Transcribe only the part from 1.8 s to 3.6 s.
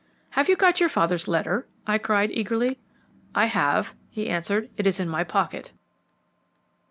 I cried eagerly. "I